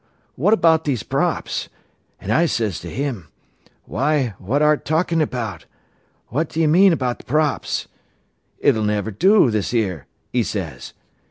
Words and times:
What 0.33 0.51
about 0.55 0.85
these 0.85 1.03
props?' 1.03 1.69
An' 2.19 2.31
I 2.31 2.47
says 2.47 2.79
to 2.79 2.89
him, 2.89 3.27
'Why, 3.85 4.33
what 4.39 4.63
art 4.63 4.83
talkin' 4.83 5.21
about? 5.21 5.65
What 6.29 6.49
d'st 6.49 6.69
mean 6.69 6.91
about 6.91 7.19
th' 7.19 7.27
props?' 7.27 7.87
'It'll 8.59 8.83
never 8.83 9.11
do, 9.11 9.51
this 9.51 9.75
'ere,' 9.75 10.07
'e 10.33 10.41
says. 10.41 10.93